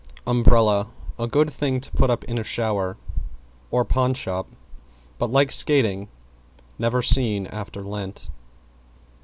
=UMBRELLA= 0.25 0.87
A 1.19 1.27
good 1.27 1.51
thing 1.51 1.79
to 1.79 1.91
put 1.91 2.09
up 2.09 2.23
in 2.23 2.39
a 2.39 2.43
shower 2.43 2.97
or 3.69 3.85
pawn 3.85 4.15
shop; 4.15 4.47
but, 5.19 5.31
like 5.31 5.51
skating, 5.51 6.07
never 6.79 7.03
seen 7.03 7.45
after 7.45 7.81
Lent. 7.83 8.31